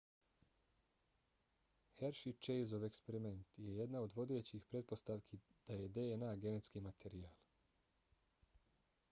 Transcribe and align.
hershey-chaseov 1.99 2.85
eksperiment 2.87 3.59
je 3.67 3.75
jedna 3.75 4.01
od 4.07 4.17
vodećih 4.21 4.65
pretpostavki 4.73 5.41
da 5.69 5.79
je 5.83 5.93
dna 5.99 6.35
genetski 6.47 6.85
materijal 6.89 7.39